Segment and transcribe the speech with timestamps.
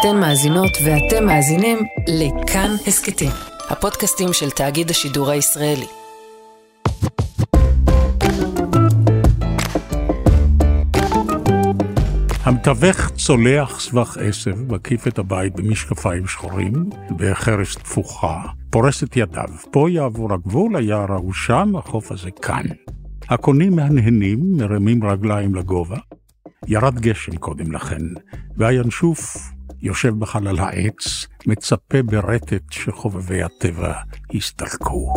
[0.00, 3.30] אתן מאזינות ואתם מאזינים לכאן הסכתים,
[3.70, 5.86] הפודקאסטים של תאגיד השידור הישראלי.
[12.42, 19.48] המתווך צולח סבך עשב, מקיף את הבית במשקפיים שחורים, בחרס תפוחה, פורס את ידיו.
[19.70, 22.64] פה יעבור הגבול, היער ההוא שם, החוף הזה כאן.
[23.28, 25.98] הקונים מהנהנים, מרמים רגליים לגובה.
[26.66, 28.02] ירד גשם קודם לכן,
[28.56, 29.36] והינשוף
[29.82, 33.94] יושב בחלל העץ, מצפה ברטט שחובבי הטבע
[34.34, 35.14] הסתלקו.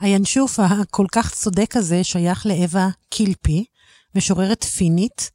[0.00, 3.64] הינשוף הכל כך צודק הזה שייך לאווה קילפי,
[4.14, 5.30] משוררת פינית,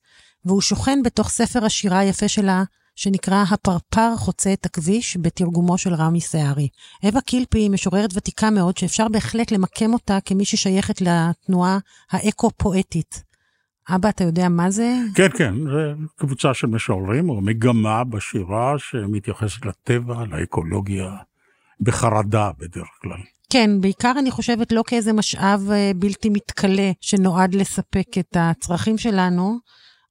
[0.46, 2.64] והוא שוכן בתוך ספר השירה היפה שלה,
[2.96, 6.68] שנקרא הפרפר חוצה את הכביש, בתרגומו של רמי סערי.
[7.04, 11.78] אווה קילפי היא משוררת ותיקה מאוד, שאפשר בהחלט למקם אותה כמי ששייכת לתנועה
[12.12, 13.33] האקו-פואטית.
[13.90, 14.96] אבא, אתה יודע מה זה?
[15.16, 21.12] כן, כן, זה קבוצה של משוררים, או מגמה בשירה שמתייחסת לטבע, לאקולוגיה,
[21.82, 23.22] בחרדה בדרך כלל.
[23.50, 29.58] כן, בעיקר אני חושבת לא כאיזה משאב אה, בלתי מתכלה שנועד לספק את הצרכים שלנו,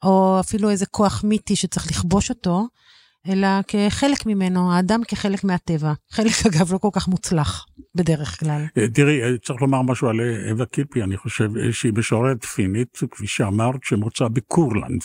[0.02, 2.66] או אפילו איזה כוח מיתי שצריך לכבוש אותו,
[3.28, 5.92] אלא כחלק ממנו, האדם כחלק מהטבע.
[6.10, 8.64] חלק, אגב, לא כל כך מוצלח, בדרך כלל.
[8.78, 10.20] אה, תראי, אה, צריך לומר משהו על
[10.50, 15.02] אווה קילפי, אני חושב שהיא משוררת פינית, כפי שאמרת, שמוצא בקורלנד.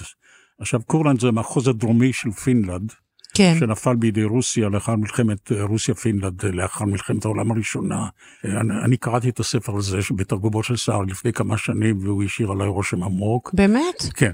[0.60, 2.92] עכשיו, קורלנד זה המחוז הדרומי של פינלנד.
[3.34, 3.56] כן.
[3.60, 8.08] שנפל בידי רוסיה לאחר מלחמת אה, רוסיה-פינלנד, לאחר מלחמת העולם הראשונה.
[8.44, 12.68] אני, אני קראתי את הספר הזה בתרגומו של סער לפני כמה שנים, והוא השאיר עליי
[12.68, 13.52] רושם עמוק.
[13.54, 14.04] באמת?
[14.14, 14.34] כן.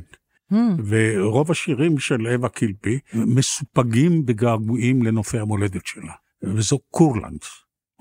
[0.52, 0.56] Hmm.
[0.88, 6.14] ורוב השירים של אווה קילפי מסופגים בגעגועים לנופי המולדת שלה,
[6.44, 7.40] וזו קורלנד.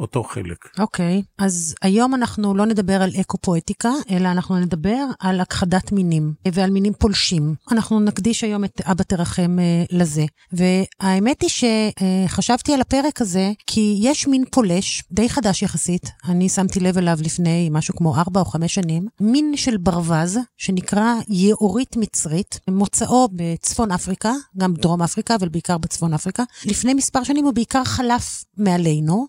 [0.02, 0.68] אותו חלק.
[0.78, 6.32] אוקיי, okay, אז היום אנחנו לא נדבר על אקו-פואטיקה, אלא אנחנו נדבר על הכחדת מינים
[6.52, 7.54] ועל מינים פולשים.
[7.70, 10.24] אנחנו נקדיש היום את אבא תרחם אה, לזה.
[10.52, 11.50] והאמת היא
[12.28, 17.18] שחשבתי על הפרק הזה, כי יש מין פולש, די חדש יחסית, אני שמתי לב אליו
[17.20, 23.92] לפני משהו כמו ארבע או חמש שנים, מין של ברווז, שנקרא יאורית מצרית, מוצאו בצפון
[23.92, 26.42] אפריקה, גם דרום אפריקה, אבל בעיקר בצפון אפריקה.
[26.64, 29.26] לפני מספר שנים הוא בעיקר חלף מעלינו.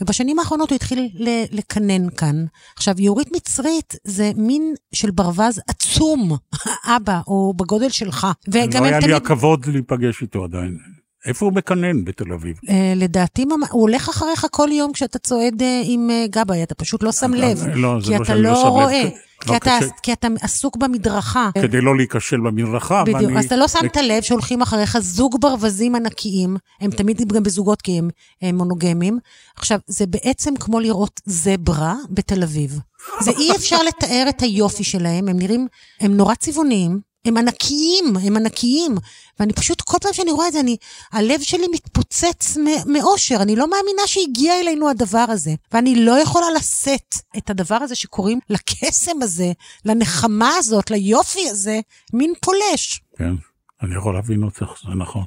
[0.00, 1.08] ובשנים האחרונות הוא התחיל
[1.52, 2.44] לקנן כאן.
[2.76, 6.36] עכשיו, יאורית מצרית זה מין של ברווז עצום,
[6.96, 8.26] אבא, או בגודל שלך.
[8.54, 9.04] לא היה תמיד...
[9.04, 10.78] לי הכבוד להיפגש איתו עדיין.
[11.26, 12.56] איפה הוא מקנן בתל אביב?
[12.64, 17.02] Uh, לדעתי, הוא הולך אחריך כל יום כשאתה צועד uh, עם uh, גבאי, אתה פשוט
[17.02, 17.66] לא שם לב.
[17.74, 18.26] לא, זה לא שאני לא שם לב.
[18.26, 19.02] כי אתה לא רואה.
[19.40, 21.50] כי אתה, כי אתה עסוק במדרכה.
[21.62, 23.02] כדי לא להיכשל במדרכה.
[23.02, 23.38] בדיוק, ואני...
[23.38, 27.98] אז אתה לא שמת לב שהולכים אחריך זוג ברווזים ענקיים, הם תמיד גם בזוגות כי
[27.98, 28.08] הם,
[28.42, 29.18] הם מונוגמים.
[29.56, 32.78] עכשיו, זה בעצם כמו לראות זברה בתל אביב.
[33.20, 35.66] זה אי אפשר לתאר את היופי שלהם, הם נראים,
[36.00, 38.94] הם נורא צבעוניים, הם ענקיים, הם ענקיים.
[39.40, 40.76] ואני פשוט, כל פעם שאני רואה את זה, אני,
[41.12, 42.56] הלב שלי מתפוצץ
[42.86, 43.36] מאושר.
[43.42, 45.54] אני לא מאמינה שהגיע אלינו הדבר הזה.
[45.72, 49.52] ואני לא יכולה לשאת את הדבר הזה שקוראים לקסם הזה,
[49.84, 51.80] לנחמה הזאת, ליופי הזה,
[52.12, 53.00] מין פולש.
[53.18, 53.34] כן,
[53.82, 55.24] אני יכול להבין אותך, זה נכון.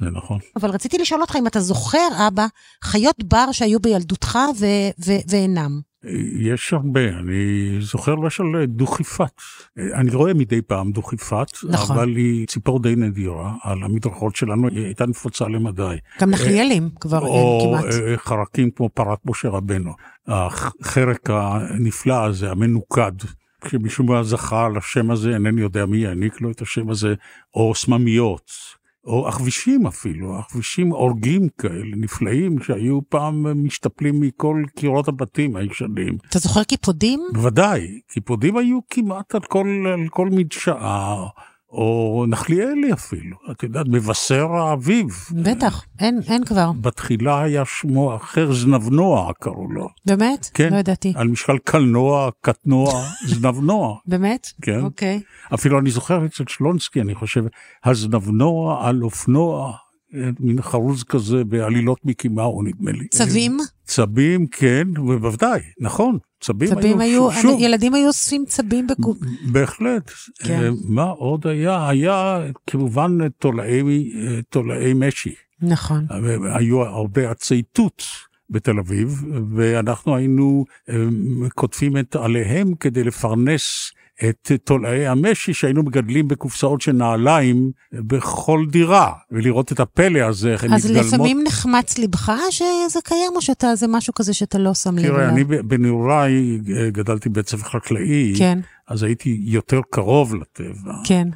[0.00, 0.38] זה נכון.
[0.56, 2.46] אבל רציתי לשאול אותך אם אתה זוכר, אבא,
[2.84, 5.80] חיות בר שהיו בילדותך ו- ו- ואינם.
[6.38, 9.32] יש הרבה, אני זוכר למשל דוכיפת.
[9.76, 11.96] אני רואה מדי פעם דוכיפת, נכון.
[11.96, 15.96] אבל היא ציפור די נדירה על המדרכות שלנו, היא הייתה נפוצה למדי.
[16.20, 17.84] גם נחליאלים כבר אין כמעט.
[17.84, 19.92] או חרקים כמו פרת משה רבנו.
[20.26, 23.12] החרק הנפלא הזה, המנוקד.
[23.60, 27.14] כשמישהו זכה על השם הזה, אינני יודע מי יעניק לו את השם הזה,
[27.54, 28.50] או סממיות.
[29.04, 36.18] או העכבישים אפילו, העכבישים האורגים כאלה נפלאים שהיו פעם משתפלים מכל קירות הבתים הישנים.
[36.28, 37.20] אתה זוכר קיפודים?
[37.32, 41.26] בוודאי, קיפודים היו כמעט על כל, על כל מדשאה.
[41.72, 45.06] או נחליאלי אפילו, את יודעת, מבשר האביב.
[45.32, 46.72] בטח, אין, אין כבר.
[46.80, 49.88] בתחילה היה שמו אחר, זנבנוע קראו לו.
[50.06, 50.50] באמת?
[50.54, 50.72] כן.
[50.72, 51.12] לא ידעתי.
[51.16, 53.96] על משקל קלנוע, קטנוע, זנבנוע.
[54.06, 54.46] באמת?
[54.62, 54.80] כן.
[54.80, 55.20] אוקיי.
[55.54, 57.44] אפילו אני זוכר אצל שלונסקי, אני חושב,
[57.84, 59.72] הזנבנוע על אופנוע,
[60.40, 63.08] מין חרוז כזה בעלילות מיקי מאו, נדמה לי.
[63.08, 63.58] צבים?
[63.84, 66.18] צבים, כן, בוודאי, נכון.
[66.40, 69.18] צבים, צבים היו, היו שוב, ילדים היו אוספים צבים בקוב.
[69.52, 70.10] בהחלט.
[70.44, 70.72] כן.
[70.88, 71.88] מה עוד היה?
[71.88, 74.12] היה כמובן תולעי,
[74.48, 75.34] תולעי משי.
[75.62, 76.06] נכון.
[76.54, 78.02] היו הרבה עצי תות.
[78.50, 80.64] בתל אביב, ואנחנו היינו
[81.54, 83.90] כותבים את עליהם כדי לפרנס
[84.24, 90.64] את תולעי המשי שהיינו מגדלים בקופסאות של נעליים בכל דירה, ולראות את הפלא הזה, איך
[90.64, 91.04] הן מתגלמות.
[91.04, 95.06] אז לפעמים נחמץ לבך שזה קיים, או שאתה, זה משהו כזה שאתה לא שם לב?
[95.06, 98.58] תראה, אני בנעוריי גדלתי בבית ספר חקלאי, כן.
[98.88, 100.92] אז הייתי יותר קרוב לטבע.
[101.04, 101.28] כן.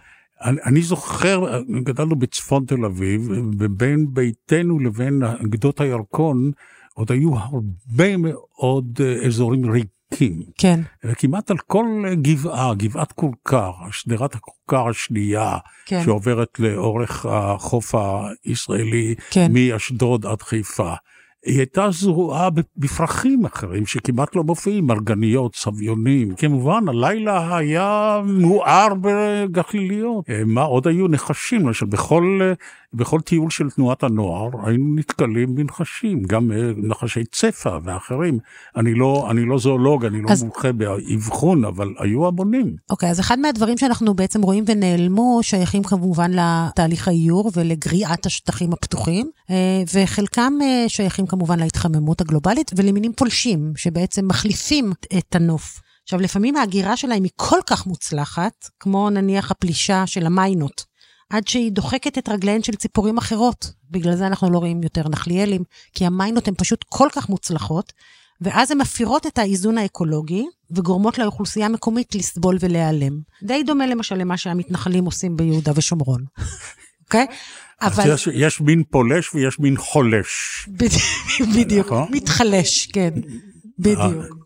[0.43, 6.51] אני, אני זוכר, גדלנו בצפון תל אביב, ובין ביתנו לבין גדות הירקון,
[6.95, 10.02] עוד היו הרבה מאוד אה, אזורים ריקים.
[10.59, 10.81] כן.
[11.05, 11.87] וכמעט על כל
[12.23, 16.03] גבעה, גבעת כורכר, שדרת הכורכר השנייה, כן.
[16.05, 17.95] שעוברת לאורך החוף
[18.45, 19.51] הישראלי, כן.
[19.53, 20.95] מאשדוד עד חיפה.
[21.47, 26.35] היא הייתה זרועה בפרחים אחרים שכמעט לא מופיעים, מרגניות, סביונים.
[26.35, 30.31] כמובן, הלילה היה מואר בגחליליות.
[30.31, 31.67] אה, מה עוד היו נחשים?
[31.67, 32.53] למשל, בכל, אה,
[32.95, 38.39] בכל טיול של תנועת הנוער היינו נתקלים בנחשים, גם אה, נחשי צפה ואחרים.
[38.77, 40.43] אני לא, אני לא זואולוג, אני לא אז...
[40.43, 42.77] מומחה באבחון, אבל היו המונים.
[42.91, 49.31] אוקיי, אז אחד מהדברים שאנחנו בעצם רואים ונעלמו, שייכים כמובן לתהליך האיור ולגריעת השטחים הפתוחים,
[49.95, 50.53] וחלקם
[50.89, 55.81] שייכים כמובן להתחממות הגלובלית ולמינים פולשים, שבעצם מחליפים את הנוף.
[56.03, 60.85] עכשיו, לפעמים ההגירה שלהם היא כל כך מוצלחת, כמו נניח הפלישה של המיינות,
[61.33, 63.73] עד שהיא דוחקת את רגליהן של ציפורים אחרות.
[63.91, 65.63] בגלל זה אנחנו לא רואים יותר נחליאלים,
[65.95, 67.93] כי המיינות הן פשוט כל כך מוצלחות,
[68.41, 73.21] ואז הן מפירות את האיזון האקולוגי, וגורמות לאוכלוסייה המקומית לסבול ולהיעלם.
[73.43, 76.25] די דומה למשל למה שהמתנחלים עושים ביהודה ושומרון.
[77.05, 77.27] אוקיי?
[77.83, 78.15] אבל...
[78.15, 80.69] יש, יש מין פולש ויש מין חולש.
[81.57, 82.09] בדיוק, נכון?
[82.11, 83.11] מתחלש, כן,
[83.79, 84.37] בדיוק.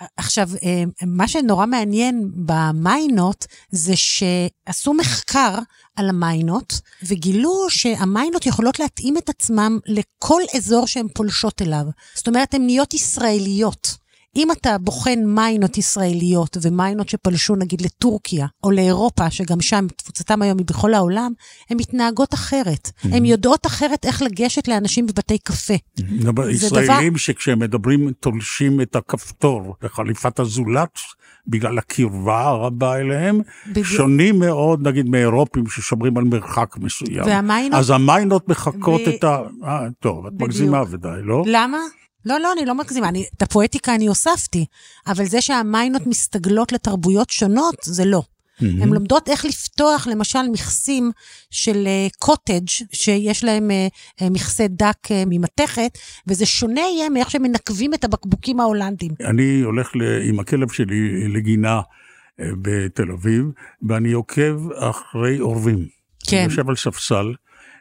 [0.00, 0.06] אה.
[0.16, 5.58] עכשיו, אמ, מה שנורא מעניין במיינות זה שעשו מחקר
[5.96, 11.84] על המיינות, וגילו שהמיינות יכולות להתאים את עצמם לכל אזור שהן פולשות אליו.
[12.14, 14.03] זאת אומרת, הן נהיות ישראליות.
[14.36, 20.58] אם אתה בוחן מיינות ישראליות ומיינות שפלשו נגיד לטורקיה או לאירופה, שגם שם תפוצתם היום
[20.58, 21.32] היא בכל העולם,
[21.70, 22.88] הן מתנהגות אחרת.
[22.88, 23.16] Mm-hmm.
[23.16, 25.74] הן יודעות אחרת איך לגשת לאנשים בבתי קפה.
[25.74, 26.50] Mm-hmm.
[26.50, 27.18] ישראלים דבר...
[27.18, 30.98] שכשהם מדברים תולשים את הכפתור בחליפת הזולת,
[31.46, 33.86] בגלל הקרבה הרבה אליהם, בדיוק.
[33.86, 37.26] שונים מאוד נגיד מאירופים ששומרים על מרחק מסוים.
[37.26, 37.78] והמיינות...
[37.78, 39.10] אז המיינות מחקות ו...
[39.10, 39.42] את ה...
[39.64, 41.42] אה, טוב, את מגזימה ודאי, לא?
[41.46, 41.78] למה?
[42.24, 44.66] לא, לא, אני לא מגזימה, אני, את הפואטיקה אני הוספתי,
[45.06, 48.22] אבל זה שהמיינות מסתגלות לתרבויות שונות, זה לא.
[48.54, 48.82] Mm-hmm.
[48.82, 51.10] הן לומדות איך לפתוח, למשל, מכסים
[51.50, 57.30] של קוטג' uh, שיש להם uh, uh, מכסה דק uh, ממתכת, וזה שונה יהיה מאיך
[57.30, 59.10] שמנקבים את הבקבוקים ההולנדים.
[59.20, 59.92] אני הולך
[60.28, 63.44] עם הכלב שלי לגינה uh, בתל אביב,
[63.88, 65.86] ואני עוקב אחרי עורבים.
[66.26, 66.36] כן.
[66.36, 67.34] אני יושב על ספסל.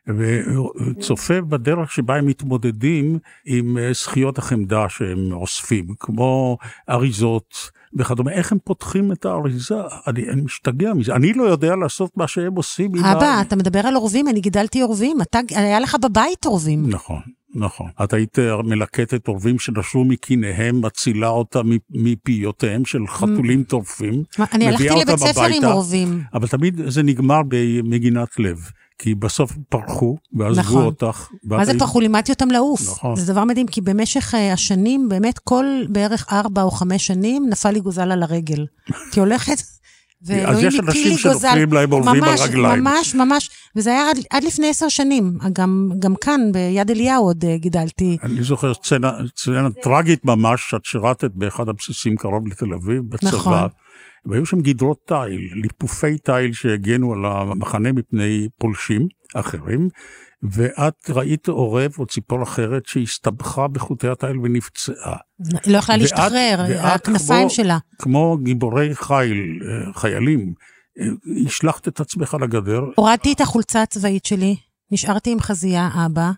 [0.08, 6.58] וצופה בדרך שבה הם מתמודדים עם אה, זכיות החמדה שהם אוספים, כמו
[6.90, 8.32] אריזות וכדומה.
[8.32, 9.76] איך הם פותחים את האריזה?
[10.08, 11.16] אני, אני משתגע מזה.
[11.16, 12.96] אני לא יודע לעשות מה שהם עושים.
[12.96, 13.42] אבא.
[13.42, 15.22] אתה מדבר על עורבים, אני גידלתי עורבים.
[15.22, 16.90] אתה, היה לך בבית עורבים.
[16.90, 17.20] נכון.
[17.56, 17.90] נכון.
[18.04, 24.24] את היית מלקטת עורבים שנשרו מקיניהם, מצילה אותה מפיותיהם של חתולים טורפים.
[24.54, 26.24] אני הלכתי לבית ספר עם עורבים.
[26.34, 28.58] אבל תמיד זה נגמר במגינת לב.
[28.98, 30.86] כי בסוף פרחו, ועזבו נכון.
[30.86, 31.28] אותך.
[31.44, 32.00] מה זה פרחו?
[32.00, 32.82] לימדתי אותם לעוף.
[32.82, 33.16] נכון.
[33.16, 37.72] זה דבר מדהים, כי במשך uh, השנים, באמת כל בערך ארבע או חמש שנים, נפל
[37.72, 38.66] לי גוזל על הרגל.
[39.12, 39.62] כי הולכת...
[40.46, 42.84] אז יש אנשים שנופלים להם עורבים על רגליים.
[42.84, 45.38] ממש, ממש, וזה היה עד, עד לפני עשר שנים.
[45.54, 48.18] גם, גם כאן, ביד אליהו עוד uh, גידלתי.
[48.24, 53.30] אני זוכר סצנה, סצנה טרגית ממש, את שירתת באחד הבסיסים קרוב לתל אביב, בצבא.
[53.30, 53.68] נכון.
[54.26, 59.90] והיו שם גדרות תיל, ליפופי תיל שהגנו על המחנה מפני פולשים אחרים,
[60.44, 65.16] ואת ראית עורב או ציפור אחרת שהסתבכה בחוטי התיל ונפצעה.
[65.64, 67.78] היא לא יכלה להשתחרר, הכנפיים שלה.
[68.00, 70.54] כמו גיבורי חיל, אה, חיילים,
[71.00, 71.06] אה,
[71.46, 72.82] השלכת את עצמך לגדר.
[72.96, 74.56] הורדתי את החולצה הצבאית שלי,
[74.92, 76.32] נשארתי עם חזייה אבא.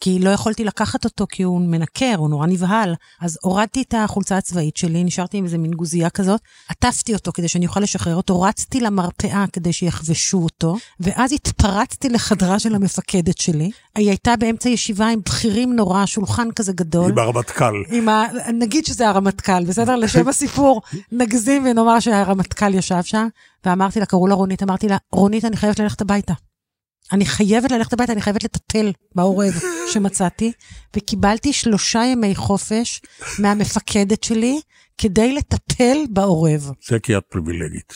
[0.00, 2.94] כי לא יכולתי לקחת אותו כי הוא מנקר, הוא נורא נבהל.
[3.20, 7.48] אז הורדתי את החולצה הצבאית שלי, נשארתי עם איזה מין גוזייה כזאת, עטפתי אותו כדי
[7.48, 13.70] שאני אוכל לשחרר אותו, רצתי למרפאה כדי שיחבשו אותו, ואז התפרצתי לחדרה של המפקדת שלי.
[13.94, 17.10] היא הייתה באמצע ישיבה עם בכירים נורא, שולחן כזה גדול.
[17.10, 17.74] עם הרמטכ"ל.
[17.90, 18.26] עם ה...
[18.52, 19.96] נגיד שזה הרמטכ"ל, בסדר?
[20.02, 23.28] לשם הסיפור, נגזים ונאמר שהרמטכ"ל ישב שם,
[23.66, 26.34] ואמרתי לה, קראו לה רונית, אמרתי לה, רונית, אני חייבת ללכת הביתה.
[27.12, 29.60] אני חייבת ללכת הביתה, אני חייבת לטפל בעורב
[29.92, 30.52] שמצאתי,
[30.96, 33.00] וקיבלתי שלושה ימי חופש
[33.38, 34.60] מהמפקדת שלי
[34.98, 36.70] כדי לטפל בעורב.
[36.88, 37.92] זה כי את פריבילגית.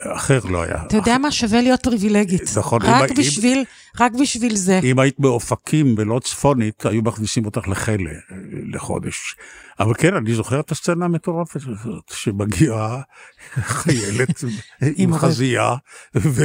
[0.00, 0.82] אחר לא היה.
[0.86, 2.42] אתה יודע מה שווה להיות פריבילגית.
[2.56, 2.82] נכון.
[2.82, 3.64] רק אם, בשביל,
[4.00, 4.80] רק בשביל זה.
[4.82, 8.10] אם היית באופקים ולא צפונית, היו מכניסים אותך לכלא
[8.72, 9.36] לחודש.
[9.80, 13.00] אבל כן, אני זוכר את הסצנה המטורפת הזאת, שמגיעה
[13.54, 14.44] חיילת
[14.96, 15.74] עם חזייה,
[16.16, 16.42] ו...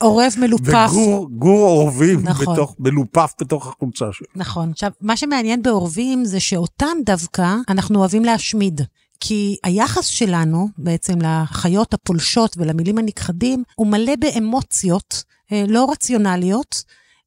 [0.00, 0.90] עורב מלופף.
[0.92, 2.54] וגור עורבים נכון.
[2.54, 4.26] בתוך, מלופף בתוך החולצה שלו.
[4.36, 4.70] נכון.
[4.70, 8.80] עכשיו, מה שמעניין בעורבים זה שאותם דווקא אנחנו אוהבים להשמיד.
[9.20, 16.82] כי היחס שלנו בעצם לחיות הפולשות ולמילים הנכחדים הוא מלא באמוציות אה, לא רציונליות,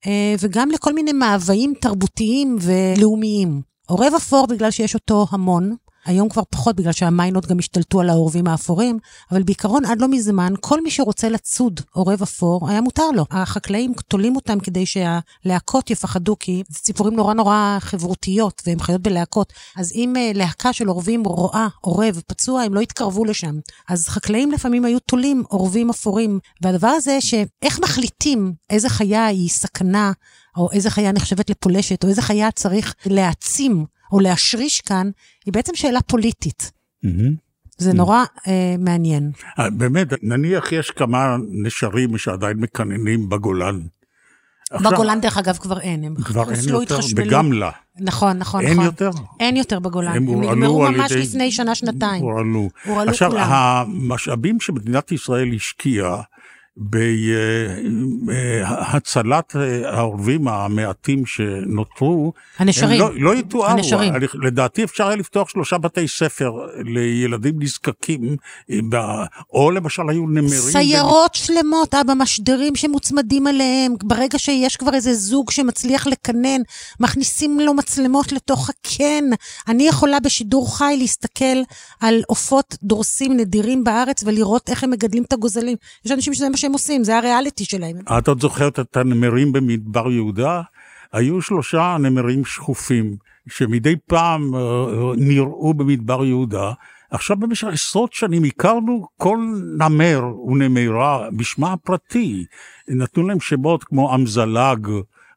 [0.07, 3.61] אה, וגם לכל מיני מאוויים תרבותיים ולאומיים.
[3.87, 5.75] עורב אפור בגלל שיש אותו המון,
[6.05, 8.99] היום כבר פחות בגלל שהמיינות גם השתלטו על העורבים האפורים,
[9.31, 13.25] אבל בעיקרון עד לא מזמן, כל מי שרוצה לצוד עורב אפור, היה מותר לו.
[13.31, 19.53] החקלאים תולים אותם כדי שהלהקות יפחדו, כי זה ציפורים נורא נורא חברותיות, והן חיות בלהקות.
[19.77, 23.55] אז אם uh, להקה של עורבים רואה עורב פצוע, הם לא יתקרבו לשם.
[23.89, 26.39] אז חקלאים לפעמים היו תולים עורבים אפורים.
[26.61, 30.11] והדבר הזה, שאיך מחליטים איזה חיה היא סכנה,
[30.57, 35.09] או איזה חיה נחשבת לפולשת, או איזה חיה צריך להעצים או להשריש כאן,
[35.45, 36.71] היא בעצם שאלה פוליטית.
[37.77, 39.31] זה נורא אה, מעניין.
[39.59, 43.79] אה, באמת, נניח יש כמה נשרים שעדיין מקננים בגולן.
[44.73, 46.03] בגולן, דרך אגב, כבר אין.
[46.03, 47.71] הם כבר אין יותר, בגמלה.
[47.99, 48.85] נכון, נכון, אין נכון.
[48.85, 49.09] יותר?
[49.39, 50.11] אין יותר בגולן.
[50.11, 52.23] הם הם הורעלו נגמרו על ממש ידי- לפני שנה-שנתיים.
[52.23, 52.69] הורעלו.
[52.85, 53.47] הורעלו עכשיו, כולם.
[53.51, 56.21] המשאבים שמדינת ישראל השקיעה
[58.25, 63.01] בהצלת העורבים המעטים שנותרו, הנשרים.
[63.01, 63.65] הם לא, לא יתוארו.
[63.65, 64.13] הנשרים.
[64.33, 66.51] לדעתי אפשר היה לפתוח שלושה בתי ספר
[66.85, 68.35] לילדים נזקקים,
[68.89, 69.23] ב-
[69.53, 70.47] או למשל היו נמרים.
[70.49, 73.93] סיירות שלמות, אבא, משדרים שמוצמדים אליהם.
[74.03, 76.61] ברגע שיש כבר איזה זוג שמצליח לקנן,
[76.99, 79.23] מכניסים לו מצלמות לתוך הקן.
[79.67, 81.61] אני יכולה בשידור חי להסתכל
[81.99, 85.77] על עופות דורסים נדירים בארץ ולראות איך הם מגדלים את הגוזלים.
[86.05, 87.97] יש אנשים שזה מה שהם עושים, זה הריאליטי שלהם.
[88.17, 90.61] את עוד זוכרת את הנמרים במדבר יהודה?
[91.11, 93.15] היו שלושה נמרים שחופים,
[93.49, 94.59] שמדי פעם אה,
[95.17, 96.71] נראו במדבר יהודה.
[97.11, 99.37] עכשיו במשך עשרות שנים הכרנו כל
[99.77, 102.45] נמר ונמרה בשמה הפרטי.
[102.87, 104.87] נתנו להם שמות כמו אמזלג,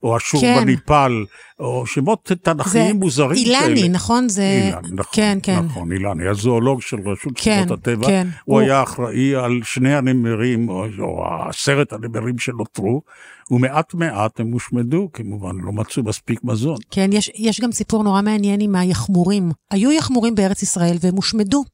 [0.05, 0.61] או אשור כן.
[0.63, 1.25] בניפל,
[1.61, 3.65] או שמות תנכיים מוזרים כאלה.
[3.67, 4.29] אילני, נכון?
[4.29, 4.61] זה...
[4.65, 5.59] אילן, נכון, כן, כן.
[5.61, 8.27] נכון, אילני, הזואולוג של רשות כן, שמורות הטבע, כן.
[8.45, 13.03] הוא הוא- היה אחראי על שני הנמרים, או, או עשרת הנמרים שנותרו,
[13.51, 16.77] ומעט מעט הם הושמדו, כמובן, לא מצאו מספיק מזון.
[16.91, 19.51] כן, יש, יש גם סיפור נורא מעניין עם היחמורים.
[19.71, 21.65] היו יחמורים בארץ ישראל והם הושמדו.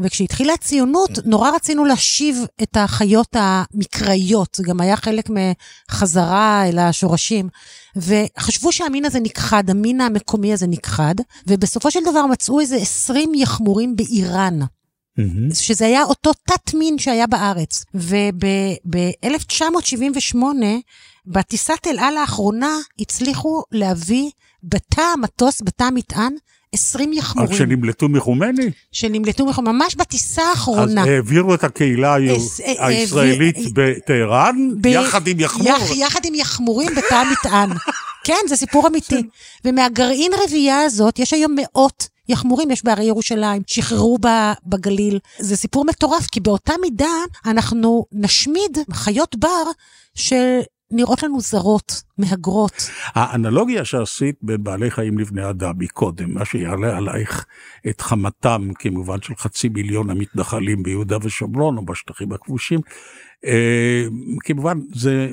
[0.00, 4.54] וכשהתחילה הציונות, נורא רצינו להשיב את החיות המקראיות.
[4.54, 5.28] זה גם היה חלק
[5.90, 7.48] מחזרה אל השורשים.
[7.96, 11.14] וחשבו שהמין הזה נכחד, המין המקומי הזה נכחד,
[11.46, 14.58] ובסופו של דבר מצאו איזה 20 יחמורים באיראן.
[15.54, 17.84] שזה היה אותו תת מין שהיה בארץ.
[17.94, 20.36] וב-1978,
[21.26, 24.30] בטיסת אל על האחרונה, הצליחו להביא
[24.62, 26.32] בתא המטוס, בתא המטען,
[26.72, 27.56] 20 רק יחמורים.
[27.58, 31.02] שנמלטו מחומני, שנמלטו מחום, ממש בטיסה אז האחרונה.
[31.04, 34.56] העבירו את הקהילה היו- אס- אה, הישראלית בטהרן,
[34.86, 35.68] יחד עם יחמור.
[35.68, 37.70] יח, יחד עם יחמורים בתא המטען.
[38.26, 39.22] כן, זה סיפור אמיתי.
[39.64, 44.18] ומהגרעין רבייה הזאת, יש היום מאות יחמורים, יש בהרי ירושלים, שחררו
[44.66, 45.18] בגליל.
[45.38, 47.10] זה סיפור מטורף, כי באותה מידה
[47.46, 49.64] אנחנו נשמיד חיות בר
[50.92, 52.90] שנראות לנו זרות, מהגרות.
[53.06, 57.46] האנלוגיה שעשית בין בעלי חיים לבני אדם מקודם, מה שיעלה עלייך
[57.88, 62.80] את חמתם כמובן של חצי מיליון המתנחלים ביהודה ושומרון או בשטחים הכבושים,
[64.40, 65.28] כמובן זה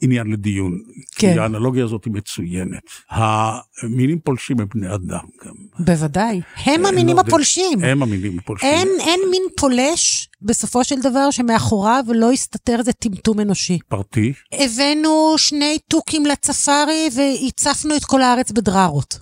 [0.00, 0.78] עניין לדיון,
[1.16, 1.32] כן.
[1.34, 2.82] כי האנלוגיה הזאת היא מצוינת.
[3.10, 5.54] המינים פולשים הם בני אדם גם.
[5.78, 6.40] בוודאי.
[6.56, 7.20] הם לא המינים יודע.
[7.20, 7.84] הפולשים.
[7.84, 8.68] הם המינים הפולשים.
[8.68, 13.78] אין, אין מין פולש, בסופו של דבר, שמאחוריו לא יסתתר איזה טמטום אנושי.
[13.88, 14.32] פרטי.
[14.52, 19.18] הבאנו שני תוכים לצפארי והצפנו את כל הארץ בדררות.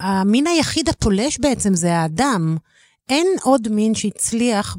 [0.00, 2.56] המין היחיד הפולש בעצם זה האדם.
[3.08, 4.76] אין עוד מין שהצליח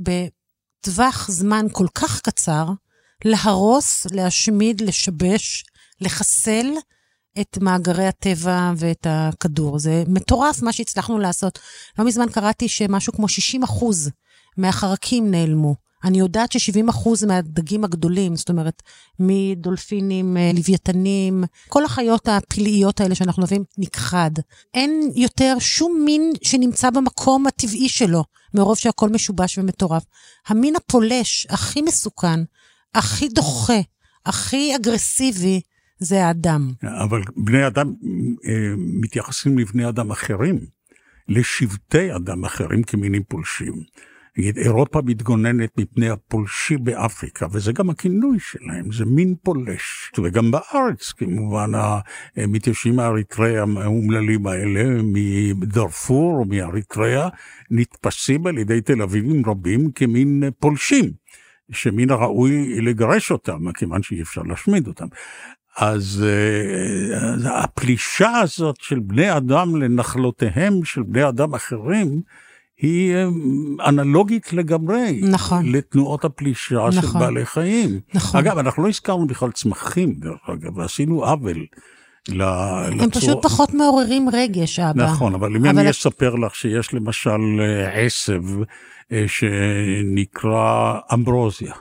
[0.81, 2.65] בטווח זמן כל כך קצר
[3.25, 5.65] להרוס, להשמיד, לשבש,
[6.01, 6.65] לחסל
[7.41, 9.79] את מאגרי הטבע ואת הכדור.
[9.79, 11.59] זה מטורף מה שהצלחנו לעשות.
[11.99, 14.09] לא מזמן קראתי שמשהו כמו 60 אחוז
[14.57, 15.86] מהחרקים נעלמו.
[16.03, 18.83] אני יודעת ש-70 אחוז מהדגים הגדולים, זאת אומרת,
[19.19, 24.31] מדולפינים, אה, לוויתנים, כל החיות הפלאיות האלה שאנחנו אוהבים, נכחד.
[24.73, 28.23] אין יותר שום מין שנמצא במקום הטבעי שלו,
[28.53, 30.03] מרוב שהכל משובש ומטורף.
[30.47, 32.39] המין הפולש הכי מסוכן,
[32.95, 33.79] הכי דוחה,
[34.25, 35.61] הכי אגרסיבי,
[35.99, 36.71] זה האדם.
[37.03, 37.93] אבל בני אדם
[38.45, 40.59] אה, מתייחסים לבני אדם אחרים,
[41.29, 43.73] לשבטי אדם אחרים כמינים פולשים.
[44.37, 50.11] נגיד, אירופה מתגוננת מפני הפולשים באפריקה, וזה גם הכינוי שלהם, זה מין פולש.
[50.23, 51.71] וגם בארץ, כמובן,
[52.35, 55.03] המתיישבים האריתריאה האומללים האלה,
[55.55, 57.29] מדארפור או מאריתריאה,
[57.71, 61.05] נתפסים על ידי תל אביבים רבים כמין פולשים,
[61.71, 65.07] שמן הראוי לגרש אותם, כיוון שאי אפשר להשמיד אותם.
[65.77, 72.21] אז uh, הפלישה הזאת של בני אדם לנחלותיהם של בני אדם אחרים,
[72.81, 73.27] היא אה,
[73.89, 75.21] אנלוגית לגמרי.
[75.23, 75.65] נכון.
[75.71, 77.21] לתנועות הפלישה של נכון.
[77.21, 77.99] בעלי חיים.
[78.13, 78.39] נכון.
[78.39, 81.65] אגב, אנחנו לא הזכרנו בכלל צמחים, דרך אגב, ועשינו עוול.
[82.29, 85.03] ל- הם לצורה- פשוט פחות מעוררים רגש, אבא.
[85.05, 87.29] נכון, אבל אם אבל אני אספר לך שיש למשל
[87.59, 88.41] אה, עשב
[89.11, 91.73] אה, שנקרא אמברוזיה,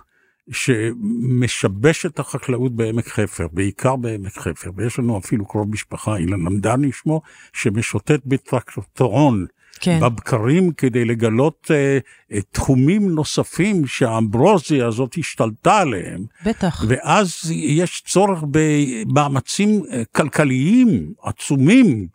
[0.50, 6.92] שמשבש את החקלאות בעמק חפר, בעיקר בעמק חפר, ויש לנו אפילו קרוב משפחה, אילן למדני
[6.92, 7.20] שמו,
[7.52, 9.46] שמשוטט בטרקטורון.
[9.80, 10.00] כן.
[10.00, 11.98] בבקרים כדי לגלות אה,
[12.32, 16.84] אה, תחומים נוספים שהאמברוזיה הזאת השתלטה עליהם, בטח.
[16.88, 22.06] ואז יש צורך במאמצים אה, כלכליים עצומים.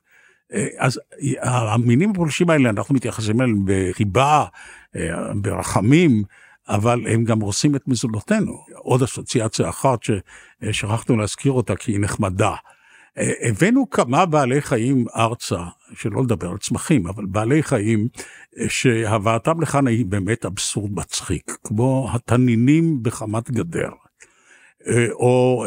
[0.53, 0.99] אה, אז
[1.41, 4.45] המינים הפולשים האלה, אנחנו מתייחסים אליהם בחיבה,
[4.95, 6.23] אה, ברחמים,
[6.69, 8.63] אבל הם גם עושים את מזונותינו.
[8.75, 12.55] עוד אסוציאציה אחת ששכחנו להזכיר אותה כי היא נחמדה.
[13.17, 15.63] אה, הבאנו כמה בעלי חיים ארצה,
[15.93, 18.07] שלא לדבר על צמחים, אבל בעלי חיים
[18.59, 23.89] אה, שהבאתם לכאן היא באמת אבסורד מצחיק, כמו התנינים בחמת גדר.
[24.87, 25.65] אה, או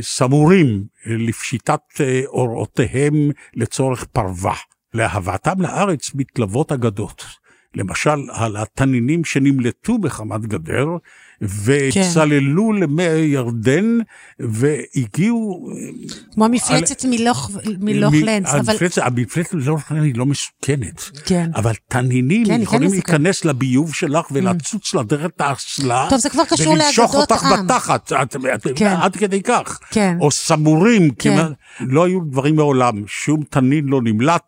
[0.00, 1.80] סמורים לפשיטת
[2.26, 4.54] אורותיהם לצורך פרווה.
[4.94, 7.24] להבאתם לארץ מתלוות אגדות.
[7.74, 10.86] למשל, על התנינים שנמלטו בחמת גדר,
[11.64, 13.98] וצללו למי ירדן,
[14.40, 15.68] והגיעו...
[16.34, 18.58] כמו המפלצת מלוך מלוך מ- לנס, אבל...
[18.72, 21.00] המפלצת, המפלצת מלוך לנס היא לא מסוכנת.
[21.24, 21.50] כן.
[21.56, 23.08] אבל תנינים כן, כן יכולים מסוכנת.
[23.08, 26.06] להיכנס לביוב שלך ולצוץ לדרך את האסלה.
[26.10, 27.64] טוב, זה כבר קשור ולמשוך לאגדות אותך עם.
[27.66, 28.94] בתחת, את- את- כן.
[29.00, 29.78] עד כדי כך.
[29.90, 30.16] כן.
[30.20, 31.36] או סמורים, כן.
[31.36, 34.42] כמעט, לא היו דברים מעולם, שום תנין לא נמלט.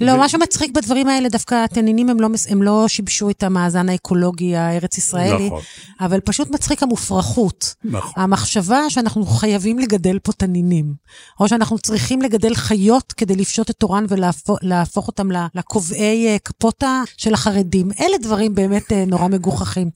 [0.00, 3.88] לא, ו- מה שמצחיק בדברים האלה, דווקא התנינים הם לא, הם לא שיבשו את המאזן
[3.88, 5.60] האקולוגי הארץ-ישראלי, נכון.
[6.00, 7.74] אבל פשוט מצחיק המופרכות.
[7.84, 8.22] נכון.
[8.22, 10.94] המחשבה שאנחנו חייבים לגדל פה תנינים,
[11.40, 17.02] או שאנחנו צריכים לגדל חיות כדי לפשוט את תורן ולהפוך להפוך אותם לקובעי אה, קפוטה
[17.16, 17.88] של החרדים.
[18.00, 19.90] אלה דברים באמת אה, נורא מגוחכים.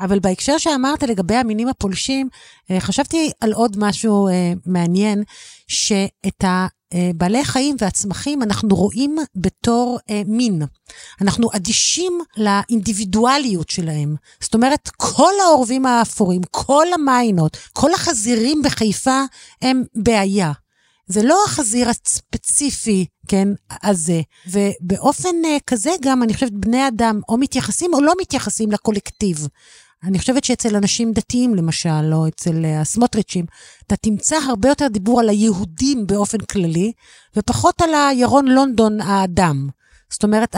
[0.00, 2.28] אבל בהקשר שאמרת לגבי המינים הפולשים,
[2.70, 4.28] אה, חשבתי על עוד משהו
[4.66, 5.22] מעניין,
[5.68, 6.44] שאת
[6.92, 10.62] הבעלי חיים והצמחים אנחנו רואים בתור אה, מין.
[11.20, 14.14] אנחנו אדישים לאינדיבידואליות שלהם.
[14.40, 19.22] זאת אומרת, כל העורבים האפורים, כל המיינות, כל החזירים בחיפה
[19.62, 20.52] הם בעיה.
[21.06, 23.48] זה לא החזיר הספציפי, כן,
[23.82, 24.20] הזה.
[24.46, 29.48] ובאופן uh, כזה גם, אני חושבת, בני אדם או מתייחסים או לא מתייחסים לקולקטיב.
[30.04, 33.44] אני חושבת שאצל אנשים דתיים, למשל, או אצל uh, הסמוטריצ'ים,
[33.86, 36.92] אתה תמצא הרבה יותר דיבור על היהודים באופן כללי,
[37.36, 39.68] ופחות על הירון לונדון האדם.
[40.10, 40.56] זאת אומרת,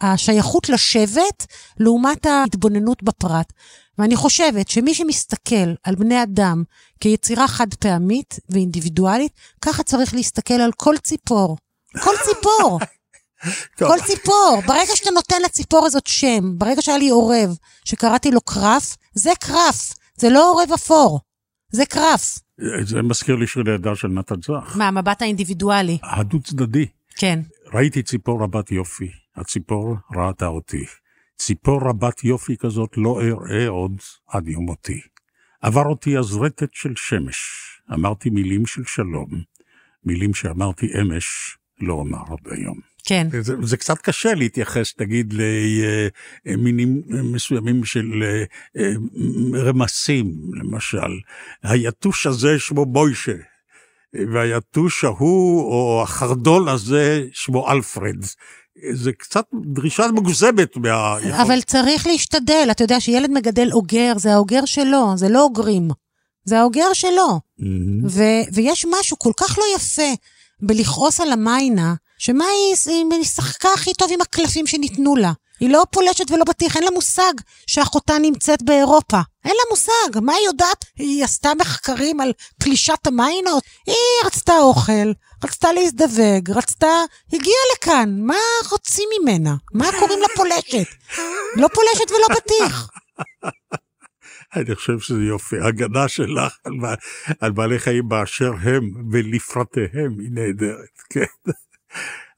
[0.00, 1.46] השייכות לשבט
[1.80, 3.52] לעומת ההתבוננות בפרט.
[3.98, 6.62] ואני חושבת שמי שמסתכל על בני אדם
[7.00, 11.56] כיצירה חד פעמית ואינדיבידואלית, ככה צריך להסתכל על כל ציפור.
[12.02, 12.78] כל ציפור,
[13.76, 14.62] טוב, כל ציפור.
[14.66, 19.94] ברגע שאתה נותן לציפור הזאת שם, ברגע שהיה לי עורב שקראתי לו קרף, זה קרף,
[20.16, 21.20] זה לא עורב אפור,
[21.70, 22.38] זה קרף.
[22.82, 24.76] זה מזכיר לי שיר לידה של נתן זך.
[24.76, 25.98] מה, המבט האינדיבידואלי.
[26.02, 26.86] הדו צדדי.
[27.16, 27.40] כן.
[27.74, 30.84] ראיתי ציפור רבת יופי, הציפור ראתה אותי.
[31.36, 33.92] ציפור רבת יופי כזאת לא אראה עוד
[34.28, 35.00] עד יום מותי.
[35.62, 37.36] עבר אותי הזרטת של שמש,
[37.94, 39.28] אמרתי מילים של שלום,
[40.04, 42.87] מילים שאמרתי אמש, לא אומר עוד היום.
[43.04, 43.26] כן.
[43.40, 45.34] זה, זה קצת קשה להתייחס, תגיד,
[46.46, 48.22] למינים מסוימים של
[48.76, 48.92] אה,
[49.54, 51.18] רמסים, למשל.
[51.62, 53.32] היתוש הזה שמו מוישה,
[54.32, 58.24] והיתוש ההוא, או החרדול הזה, שמו אלפרד.
[58.92, 61.34] זה קצת דרישה מוגזמת מהיכולת.
[61.46, 65.88] אבל צריך להשתדל, אתה יודע שילד מגדל אוגר, זה האוגר שלו, זה לא אוגרים.
[66.44, 67.40] זה האוגר שלו.
[67.58, 68.06] מהמם.
[68.06, 70.12] ו- ויש משהו כל כך לא יפה
[70.60, 75.32] בלכעוס על המיינה, שמה היא, היא שיחקה הכי טוב עם הקלפים שניתנו לה.
[75.60, 77.32] היא לא פולשת ולא בטיח, אין לה מושג
[77.66, 79.20] שאחותה נמצאת באירופה.
[79.44, 80.84] אין לה מושג, מה היא יודעת?
[80.96, 83.62] היא עשתה מחקרים על פלישת המיינות?
[83.86, 85.12] היא רצתה אוכל,
[85.44, 86.86] רצתה להזדווג, רצתה...
[87.32, 88.34] הגיעה לכאן, מה
[88.70, 89.54] רוצים ממנה?
[89.74, 90.88] מה קוראים לה פולשת?
[91.56, 92.90] לא פולשת ולא בטיח.
[94.56, 95.56] אני חושב שזה יופי.
[95.68, 96.72] הגנה שלך על,
[97.40, 101.50] על בעלי חיים באשר הם ולפרטיהם היא נהדרת, כן.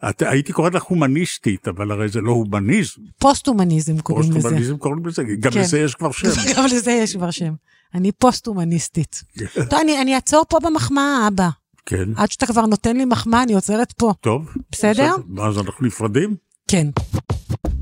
[0.09, 3.01] את, הייתי קוראת לך הומניסטית, אבל הרי זה לא הומניזם.
[3.19, 4.35] פוסט-הומניזם קוראים לזה.
[4.35, 5.61] פוסט-הומניזם קוראים לזה, גם כן.
[5.61, 6.29] לזה יש כבר שם.
[6.57, 7.53] גם לזה יש כבר שם.
[7.95, 9.23] אני פוסט-הומניסטית.
[9.71, 11.49] טוב, אני, אני אעצור פה במחמאה, אבא.
[11.87, 14.13] כן, עד שאתה כבר נותן לי מחמאה, אני עוצרת פה.
[14.21, 14.51] טוב.
[14.73, 15.15] בסדר?
[15.43, 16.37] אז אנחנו נפרדים?
[16.69, 16.87] כן.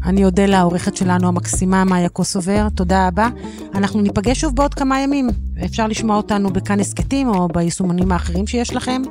[0.04, 3.28] אני אודה לעורכת שלנו המקסימה, מאיה קוסובר, תודה רבה.
[3.74, 5.28] אנחנו ניפגש שוב בעוד כמה ימים.
[5.64, 9.02] אפשר לשמוע אותנו בכאן הסכתים או ביישומונים האחרים שיש לכם.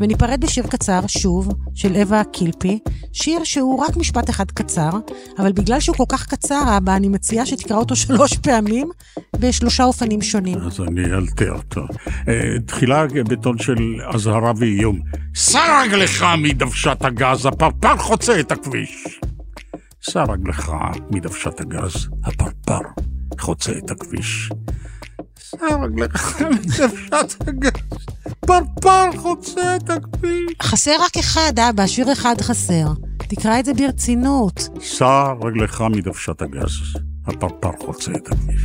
[0.00, 2.78] וניפרד בשיר קצר, שוב, של אווה קילפי,
[3.12, 4.90] שיר שהוא רק משפט אחד קצר,
[5.38, 8.90] אבל בגלל שהוא כל כך קצר, אבא, אני מציעה שתקרא אותו שלוש פעמים,
[9.38, 10.58] בשלושה אופנים שונים.
[10.58, 11.80] אז אני אלתר אותו.
[12.28, 12.34] אה,
[12.66, 15.00] תחילה בטון של אזהרה ואיום.
[15.34, 19.20] סע רגלך מדוושת הגז, הפרפר חוצה את הכביש.
[20.02, 20.72] סע רגלך
[21.10, 22.80] מדוושת הגז, הפרפר
[23.40, 24.50] חוצה את הכביש.
[25.38, 27.70] סע רגלך מדוושת הגז,
[28.40, 30.52] פרפר חוצה את הכביש.
[30.62, 32.86] חסר רק אחד, אבא, שיר אחד חסר.
[33.18, 34.68] תקרא את זה ברצינות.
[34.82, 36.72] סע רגלך מדוושת הגז,
[37.26, 38.64] הפרפר חוצה את הכביש.